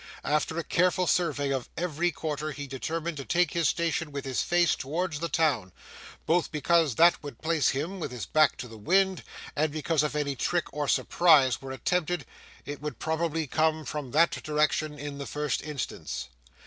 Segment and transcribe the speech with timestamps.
[0.25, 4.41] After a careful survey of every quarter he determined to take his station with his
[4.41, 5.71] face towards the town;
[6.25, 9.21] both because that would place him with his back to the wind,
[9.55, 12.25] and because, if any trick or surprise were attempted,
[12.65, 16.29] it would probably come from that direction in the first instance.